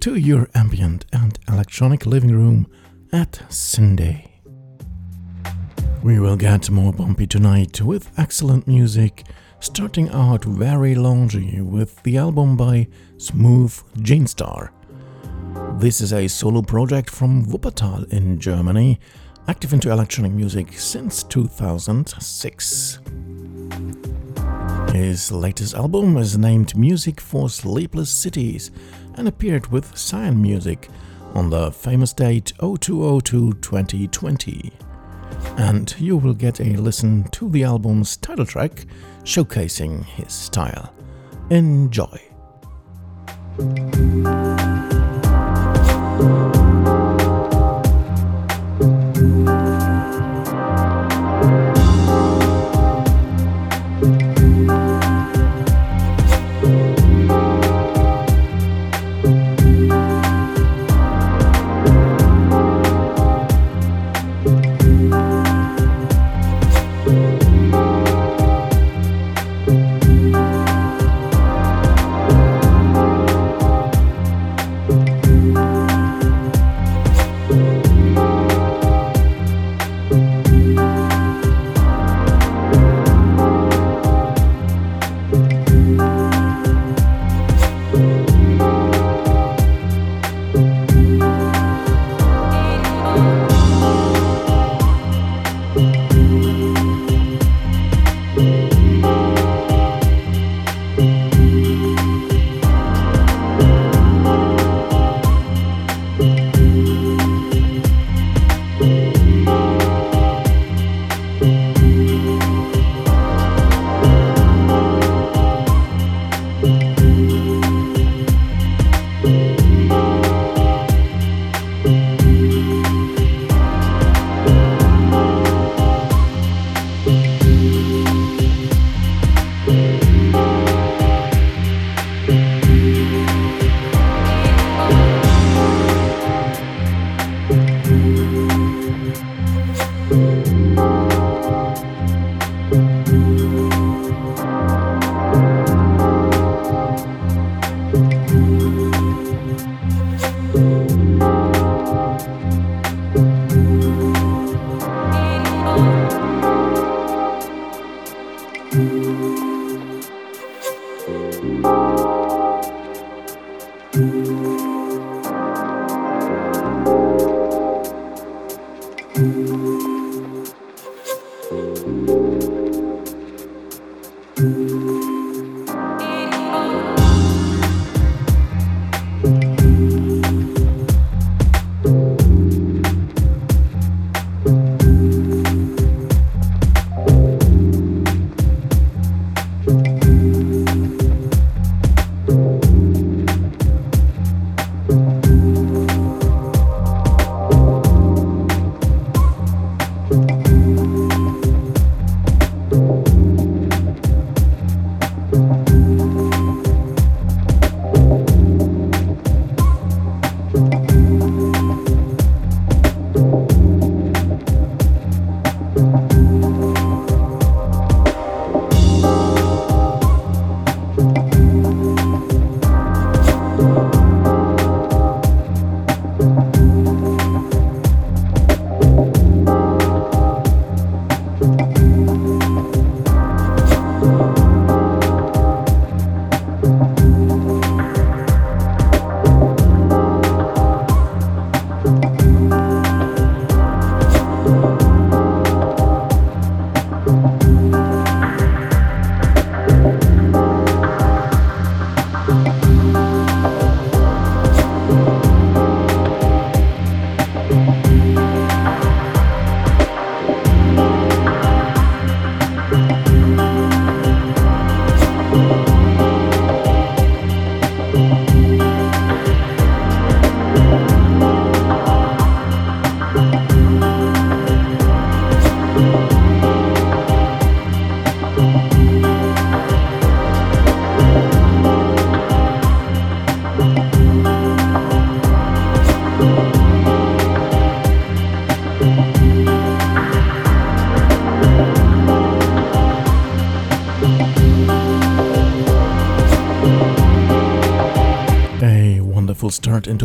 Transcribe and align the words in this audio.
to 0.00 0.14
your 0.14 0.48
ambient 0.54 1.04
and 1.12 1.38
electronic 1.48 2.06
living 2.06 2.30
room 2.30 2.66
at 3.12 3.32
Syndae. 3.48 4.28
We 6.02 6.20
will 6.20 6.36
get 6.36 6.70
more 6.70 6.92
bumpy 6.92 7.26
tonight 7.26 7.82
with 7.82 8.10
excellent 8.16 8.68
music, 8.68 9.24
starting 9.58 10.08
out 10.10 10.44
very 10.44 10.94
loungy 10.94 11.60
with 11.62 12.00
the 12.04 12.16
album 12.16 12.56
by 12.56 12.86
Smooth 13.16 13.74
Genestar. 13.98 14.70
This 15.80 16.00
is 16.00 16.12
a 16.12 16.28
solo 16.28 16.62
project 16.62 17.10
from 17.10 17.44
Wuppertal 17.46 18.12
in 18.12 18.38
Germany, 18.38 19.00
active 19.48 19.72
into 19.72 19.90
electronic 19.90 20.32
music 20.32 20.78
since 20.78 21.24
2006. 21.24 23.00
His 24.92 25.30
latest 25.30 25.74
album 25.74 26.16
is 26.16 26.38
named 26.38 26.76
Music 26.76 27.20
for 27.20 27.48
Sleepless 27.50 28.10
Cities 28.10 28.70
and 29.14 29.28
appeared 29.28 29.66
with 29.68 29.96
Cyan 29.96 30.40
Music 30.40 30.88
on 31.34 31.50
the 31.50 31.70
famous 31.70 32.12
date 32.12 32.52
0202 32.60 33.52
2020. 33.54 34.72
And 35.56 35.94
you 35.98 36.16
will 36.16 36.34
get 36.34 36.60
a 36.60 36.76
listen 36.76 37.24
to 37.32 37.48
the 37.48 37.64
album's 37.64 38.16
title 38.16 38.46
track 38.46 38.86
showcasing 39.24 40.04
his 40.04 40.32
style. 40.32 40.92
Enjoy! 41.50 42.20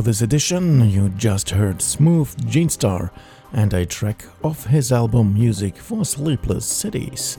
This 0.04 0.22
edition. 0.22 0.90
You 0.90 1.08
just 1.12 1.52
heard 1.52 1.82
Smooth 1.82 2.36
Genestar 2.52 3.10
and 3.54 3.74
a 3.74 3.86
track 3.86 4.26
off 4.44 4.66
his 4.66 4.92
album 4.92 5.34
Music 5.34 5.78
for 5.78 6.04
Sleepless 6.04 6.66
Cities. 6.66 7.38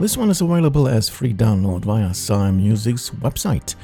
This 0.00 0.16
one 0.16 0.30
is 0.30 0.40
available 0.40 0.88
as 0.88 1.10
free 1.10 1.34
download 1.34 1.84
via 1.84 2.14
Sime 2.14 2.56
Music's 2.56 3.10
website. 3.10 3.74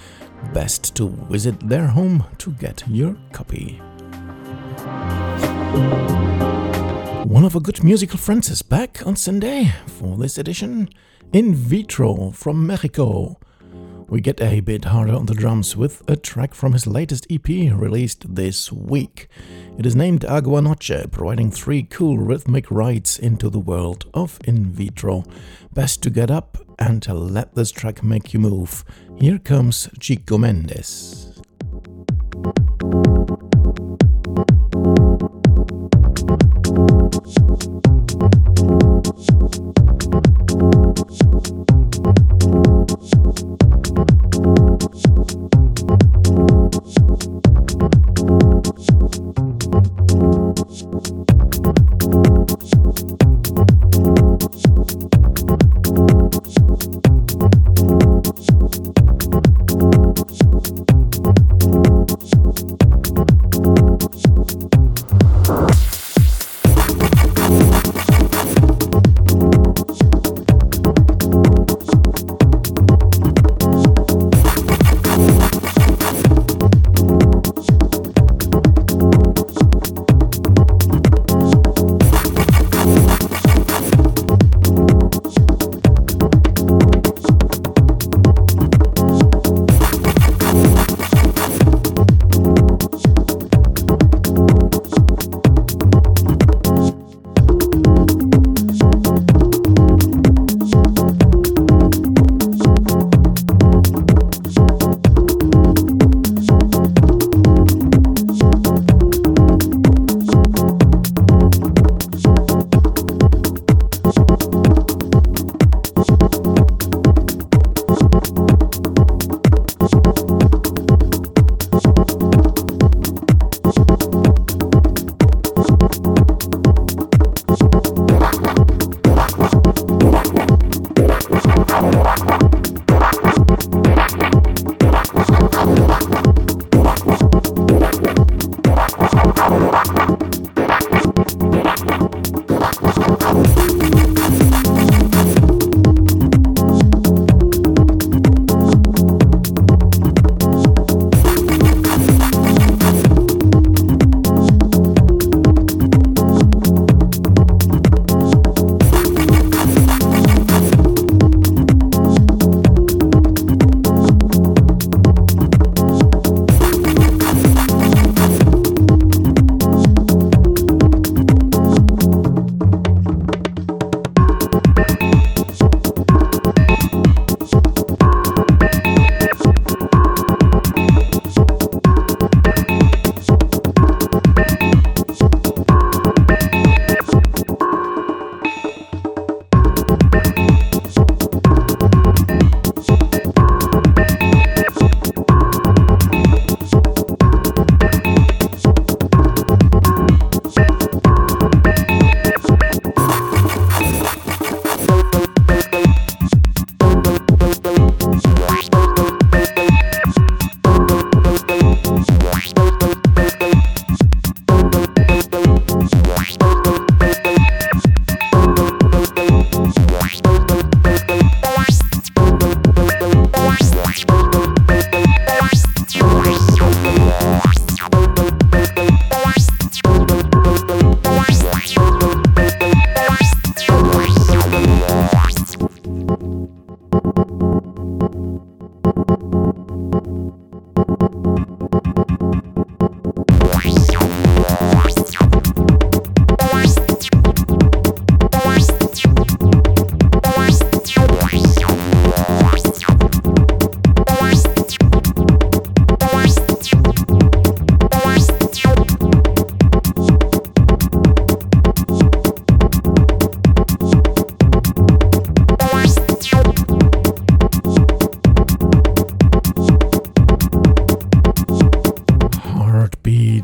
Best 0.54 0.96
to 0.96 1.10
visit 1.28 1.60
their 1.68 1.86
home 1.88 2.24
to 2.38 2.52
get 2.52 2.82
your 2.88 3.18
copy. 3.32 3.82
One 7.28 7.44
of 7.44 7.54
our 7.54 7.60
good 7.60 7.84
musical 7.84 8.18
friends 8.18 8.48
is 8.48 8.62
back 8.62 9.06
on 9.06 9.14
Syndae 9.14 9.74
for 9.86 10.16
this 10.16 10.38
edition. 10.38 10.88
In 11.34 11.54
Vitro 11.54 12.30
from 12.30 12.66
Mexico. 12.66 13.38
We 14.12 14.20
get 14.20 14.42
a 14.42 14.60
bit 14.60 14.84
harder 14.84 15.14
on 15.14 15.24
the 15.24 15.32
drums 15.32 15.74
with 15.74 16.02
a 16.06 16.16
track 16.16 16.52
from 16.52 16.74
his 16.74 16.86
latest 16.86 17.26
EP 17.30 17.48
released 17.48 18.34
this 18.34 18.70
week. 18.70 19.26
It 19.78 19.86
is 19.86 19.96
named 19.96 20.20
Aguanoche, 20.20 21.10
providing 21.10 21.50
three 21.50 21.84
cool 21.84 22.18
rhythmic 22.18 22.70
rides 22.70 23.18
into 23.18 23.48
the 23.48 23.58
world 23.58 24.04
of 24.12 24.38
in 24.44 24.66
vitro. 24.66 25.24
Best 25.72 26.02
to 26.02 26.10
get 26.10 26.30
up 26.30 26.58
and 26.78 27.08
let 27.08 27.54
this 27.54 27.70
track 27.70 28.02
make 28.02 28.34
you 28.34 28.40
move. 28.40 28.84
Here 29.18 29.38
comes 29.38 29.88
Chico 29.98 30.36
Mendes. 30.36 31.40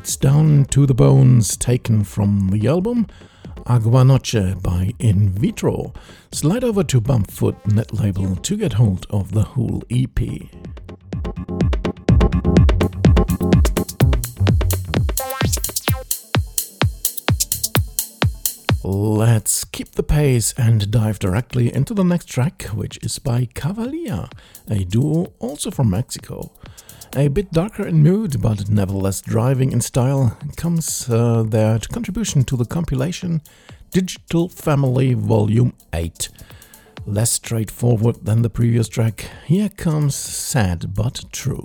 It's 0.09 0.17
Down 0.17 0.65
to 0.71 0.87
the 0.87 0.95
Bones, 0.95 1.55
taken 1.55 2.03
from 2.03 2.49
the 2.49 2.67
album 2.67 3.09
Aguanoche 3.67 4.63
by 4.63 4.95
In 4.99 5.29
Vitro. 5.29 5.93
Slide 6.33 6.65
over 6.65 6.83
to 6.83 6.99
Bumpfoot 6.99 7.63
Netlabel 7.65 8.43
to 8.43 8.57
get 8.57 8.73
hold 8.73 9.07
of 9.11 9.33
the 9.33 9.43
whole 9.43 9.83
EP. 9.91 10.19
Let's 18.83 19.65
keep 19.65 19.93
the 19.93 20.03
pace 20.03 20.55
and 20.57 20.91
dive 20.91 21.19
directly 21.19 21.75
into 21.75 21.93
the 21.93 22.03
next 22.03 22.31
track, 22.31 22.63
which 22.73 22.99
is 23.03 23.19
by 23.19 23.45
Kavalier, 23.55 24.31
a 24.71 24.85
duo 24.85 25.35
also 25.39 25.71
from 25.71 25.91
Mexico. 25.91 26.51
A 27.17 27.29
bit 27.29 27.51
darker 27.53 27.87
in 27.87 28.03
mood, 28.03 28.41
but 28.43 28.69
nevertheless 28.69 29.23
driving 29.23 29.73
in 29.73 29.81
style, 29.81 30.37
comes 30.57 31.09
uh, 31.09 31.43
their 31.43 31.79
contribution 31.79 32.45
to 32.45 32.57
the 32.57 32.67
compilation 32.67 33.41
Digital 33.91 34.49
Family 34.49 35.15
Volume 35.15 35.73
8. 35.95 36.29
Less 37.07 37.33
straightforward 37.33 38.27
than 38.27 38.43
the 38.43 38.51
previous 38.51 38.89
track, 38.89 39.31
here 39.47 39.71
comes 39.71 40.15
Sad 40.15 40.95
But 40.95 41.25
True. 41.33 41.65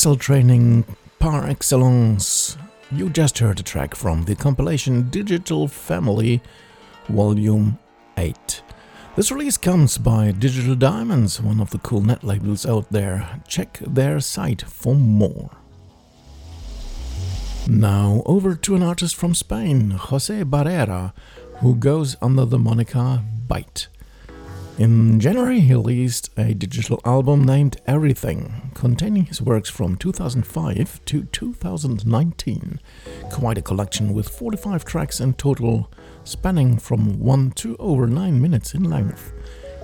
Muscle 0.00 0.16
training 0.16 0.82
par 1.18 1.46
excellence. 1.46 2.56
You 2.90 3.10
just 3.10 3.38
heard 3.38 3.60
a 3.60 3.62
track 3.62 3.94
from 3.94 4.24
the 4.24 4.34
compilation 4.34 5.10
Digital 5.10 5.68
Family 5.68 6.40
Volume 7.10 7.78
8. 8.16 8.62
This 9.14 9.30
release 9.30 9.58
comes 9.58 9.98
by 9.98 10.30
Digital 10.30 10.74
Diamonds, 10.74 11.42
one 11.42 11.60
of 11.60 11.68
the 11.68 11.76
cool 11.80 12.00
net 12.00 12.24
labels 12.24 12.64
out 12.64 12.90
there. 12.90 13.42
Check 13.46 13.78
their 13.80 14.20
site 14.20 14.62
for 14.62 14.94
more. 14.94 15.50
Now 17.68 18.22
over 18.24 18.54
to 18.54 18.76
an 18.76 18.82
artist 18.82 19.14
from 19.14 19.34
Spain, 19.34 19.90
Jose 19.90 20.44
Barrera, 20.44 21.12
who 21.58 21.74
goes 21.74 22.16
under 22.22 22.46
the 22.46 22.58
moniker 22.58 23.22
Bite. 23.46 23.88
In 24.80 25.20
January, 25.20 25.60
he 25.60 25.74
released 25.74 26.30
a 26.38 26.54
digital 26.54 27.02
album 27.04 27.44
named 27.44 27.78
Everything, 27.86 28.70
containing 28.72 29.26
his 29.26 29.42
works 29.42 29.68
from 29.68 29.94
2005 29.96 31.04
to 31.04 31.24
2019. 31.24 32.80
Quite 33.30 33.58
a 33.58 33.60
collection 33.60 34.14
with 34.14 34.30
45 34.30 34.86
tracks 34.86 35.20
in 35.20 35.34
total, 35.34 35.92
spanning 36.24 36.78
from 36.78 37.20
1 37.20 37.50
to 37.56 37.76
over 37.76 38.06
9 38.06 38.40
minutes 38.40 38.72
in 38.72 38.84
length. 38.84 39.34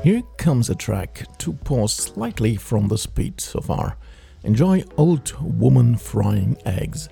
Here 0.03 0.23
comes 0.39 0.71
a 0.71 0.75
track 0.75 1.27
to 1.41 1.53
pause 1.53 1.93
slightly 1.93 2.57
from 2.57 2.89
the 2.89 2.97
speed 2.97 3.39
so 3.39 3.61
far. 3.61 3.99
Enjoy 4.45 4.83
Old 4.97 5.31
Woman 5.43 5.99
Frying 5.99 6.57
Eggs. 6.65 7.11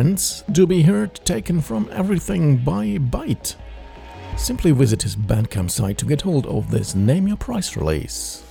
To 0.00 0.44
do 0.50 0.66
be 0.66 0.80
heard 0.80 1.14
taken 1.26 1.60
from 1.60 1.86
everything 1.92 2.56
by 2.56 2.96
Bite. 2.96 3.54
Simply 4.34 4.70
visit 4.72 5.02
his 5.02 5.14
Bandcamp 5.14 5.70
site 5.70 5.98
to 5.98 6.06
get 6.06 6.22
hold 6.22 6.46
of 6.46 6.70
this 6.70 6.94
Name 6.94 7.28
Your 7.28 7.36
Price 7.36 7.76
release. 7.76 8.42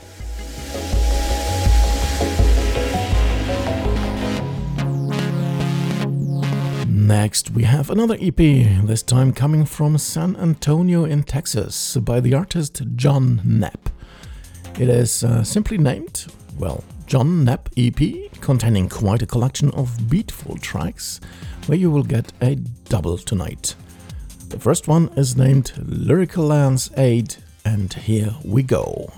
Next, 6.87 7.49
we 7.49 7.63
have 7.63 7.89
another 7.89 8.15
EP, 8.21 8.35
this 8.35 9.01
time 9.01 9.33
coming 9.33 9.65
from 9.65 9.97
San 9.97 10.35
Antonio 10.35 11.03
in 11.03 11.23
Texas 11.23 11.97
by 11.97 12.19
the 12.19 12.35
artist 12.35 12.83
John 12.95 13.41
Nap. 13.43 13.89
It 14.79 14.87
is 14.87 15.23
uh, 15.23 15.43
simply 15.43 15.79
named, 15.79 16.27
well, 16.59 16.83
John 17.09 17.43
Nap 17.43 17.69
EP, 17.75 17.99
containing 18.39 18.87
quite 18.87 19.23
a 19.23 19.25
collection 19.25 19.71
of 19.71 20.11
beatful 20.11 20.59
tracks 20.59 21.19
where 21.65 21.75
you 21.75 21.89
will 21.89 22.03
get 22.03 22.31
a 22.39 22.53
double 22.53 23.17
tonight. 23.17 23.73
The 24.49 24.59
first 24.59 24.87
one 24.87 25.09
is 25.15 25.35
named 25.35 25.73
Lyrical 25.75 26.45
Lands 26.45 26.91
8, 26.95 27.39
and 27.65 27.91
here 27.91 28.35
we 28.45 28.61
go. 28.61 29.11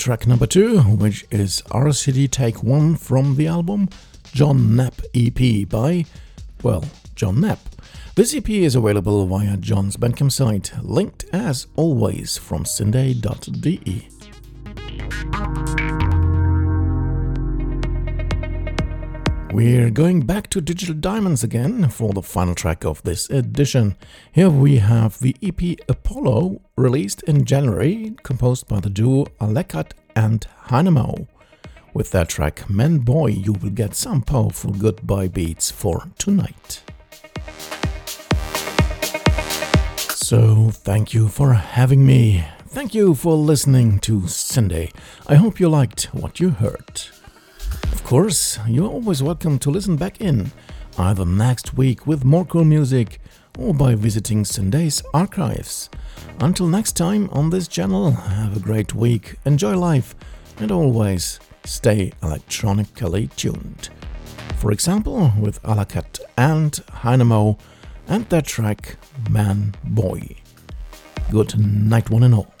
Track 0.00 0.26
number 0.26 0.46
two, 0.46 0.80
which 0.80 1.26
is 1.30 1.60
RCD 1.68 2.30
Take 2.30 2.62
One 2.62 2.96
from 2.96 3.36
the 3.36 3.46
album 3.46 3.90
John 4.32 4.74
Nap 4.74 4.94
EP 5.14 5.68
by, 5.68 6.06
well, 6.62 6.86
John 7.14 7.42
Nap. 7.42 7.58
This 8.14 8.34
EP 8.34 8.48
is 8.48 8.74
available 8.74 9.26
via 9.26 9.58
John's 9.58 9.98
Bandcamp 9.98 10.32
site, 10.32 10.72
linked 10.82 11.26
as 11.34 11.66
always 11.76 12.38
from 12.38 12.64
syndae.de. 12.64 14.08
We're 19.52 19.90
going 19.90 20.20
back 20.20 20.48
to 20.50 20.60
Digital 20.60 20.94
Diamonds 20.94 21.42
again 21.42 21.88
for 21.88 22.12
the 22.12 22.22
final 22.22 22.54
track 22.54 22.84
of 22.84 23.02
this 23.02 23.28
edition. 23.30 23.96
Here 24.30 24.48
we 24.48 24.76
have 24.76 25.18
the 25.18 25.34
EP 25.42 25.76
Apollo, 25.88 26.60
released 26.76 27.24
in 27.24 27.44
January, 27.44 28.14
composed 28.22 28.68
by 28.68 28.78
the 28.78 28.88
duo 28.88 29.24
Aleckat 29.40 29.90
and 30.14 30.46
Hynamo. 30.66 31.26
With 31.92 32.12
that 32.12 32.28
track 32.28 32.70
Man 32.70 32.98
Boy, 32.98 33.30
you 33.30 33.54
will 33.54 33.70
get 33.70 33.96
some 33.96 34.22
powerful 34.22 34.70
goodbye 34.70 35.26
beats 35.26 35.68
for 35.68 36.04
tonight. 36.16 36.84
So, 40.14 40.70
thank 40.70 41.12
you 41.12 41.26
for 41.26 41.54
having 41.54 42.06
me. 42.06 42.44
Thank 42.68 42.94
you 42.94 43.16
for 43.16 43.34
listening 43.34 43.98
to 44.00 44.20
syndae. 44.20 44.94
I 45.26 45.34
hope 45.34 45.58
you 45.58 45.68
liked 45.68 46.04
what 46.14 46.38
you 46.38 46.50
heard. 46.50 47.02
Of 47.92 48.04
course, 48.04 48.58
you're 48.66 48.88
always 48.88 49.22
welcome 49.22 49.58
to 49.60 49.70
listen 49.70 49.96
back 49.96 50.20
in 50.20 50.52
either 50.98 51.24
next 51.24 51.74
week 51.74 52.06
with 52.06 52.24
more 52.24 52.44
cool 52.44 52.64
music 52.64 53.20
or 53.58 53.74
by 53.74 53.94
visiting 53.94 54.44
Syndae's 54.44 55.02
archives. 55.14 55.90
Until 56.40 56.66
next 56.66 56.92
time 56.92 57.28
on 57.30 57.50
this 57.50 57.68
channel, 57.68 58.10
have 58.10 58.56
a 58.56 58.60
great 58.60 58.94
week, 58.94 59.36
enjoy 59.44 59.76
life, 59.76 60.14
and 60.58 60.70
always 60.70 61.40
stay 61.64 62.12
electronically 62.22 63.28
tuned. 63.36 63.90
For 64.56 64.72
example, 64.72 65.32
with 65.38 65.62
Aleckat 65.62 66.20
and 66.36 66.72
Hynamo 66.72 67.58
and 68.08 68.28
their 68.28 68.42
track 68.42 68.96
Man 69.30 69.74
Boy. 69.84 70.36
Good 71.30 71.58
night, 71.58 72.10
one 72.10 72.24
and 72.24 72.34
all. 72.34 72.52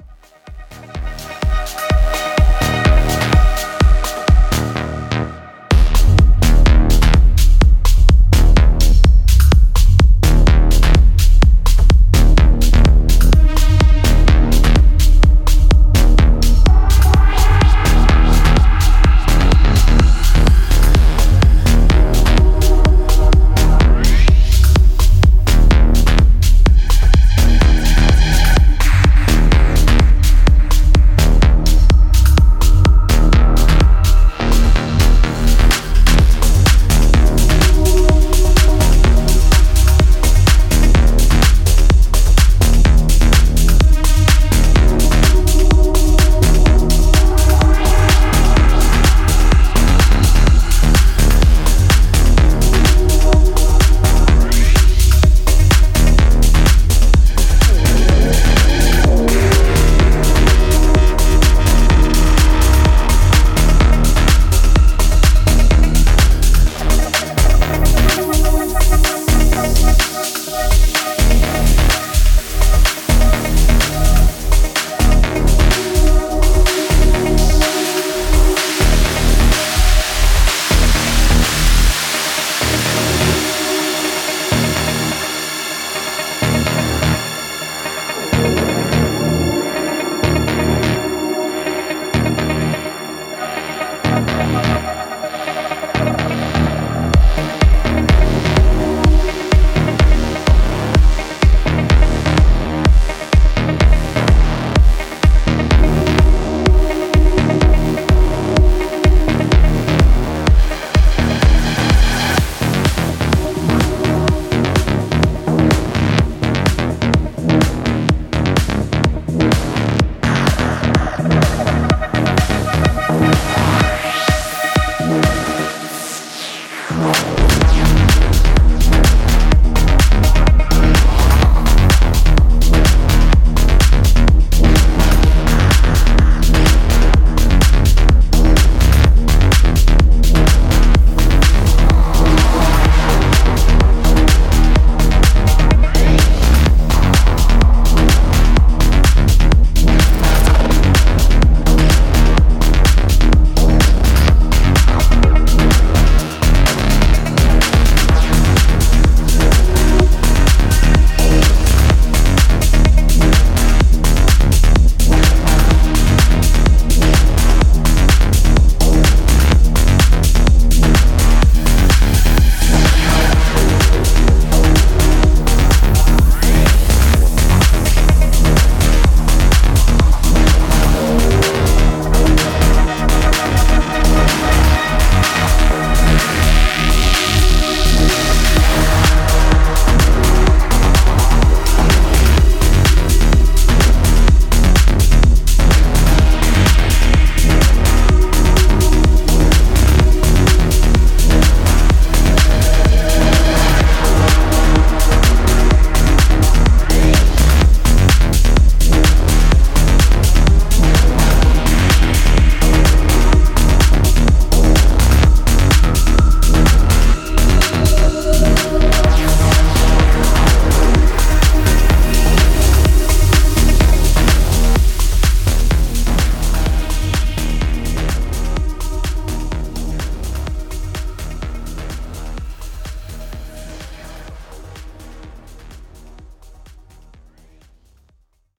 Thank. 127.00 127.29